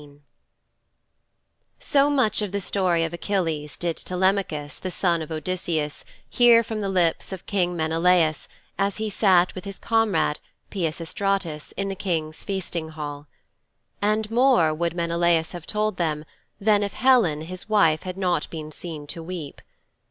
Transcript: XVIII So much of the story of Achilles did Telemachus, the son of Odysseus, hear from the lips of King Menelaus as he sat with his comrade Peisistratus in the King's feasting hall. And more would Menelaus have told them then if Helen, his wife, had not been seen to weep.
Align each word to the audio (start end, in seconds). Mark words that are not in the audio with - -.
XVIII 0.01 0.19
So 1.77 2.09
much 2.09 2.41
of 2.41 2.51
the 2.51 2.59
story 2.59 3.03
of 3.03 3.13
Achilles 3.13 3.77
did 3.77 3.97
Telemachus, 3.97 4.79
the 4.79 4.89
son 4.89 5.21
of 5.21 5.31
Odysseus, 5.31 6.03
hear 6.27 6.63
from 6.63 6.81
the 6.81 6.89
lips 6.89 7.31
of 7.31 7.45
King 7.45 7.75
Menelaus 7.77 8.47
as 8.79 8.97
he 8.97 9.11
sat 9.11 9.53
with 9.53 9.63
his 9.63 9.77
comrade 9.77 10.39
Peisistratus 10.71 11.71
in 11.77 11.87
the 11.89 11.95
King's 11.95 12.43
feasting 12.43 12.89
hall. 12.89 13.27
And 14.01 14.31
more 14.31 14.73
would 14.73 14.95
Menelaus 14.95 15.51
have 15.51 15.67
told 15.67 15.97
them 15.97 16.25
then 16.59 16.81
if 16.81 16.93
Helen, 16.93 17.41
his 17.41 17.69
wife, 17.69 18.01
had 18.01 18.17
not 18.17 18.49
been 18.49 18.71
seen 18.71 19.05
to 19.05 19.21
weep. 19.21 19.61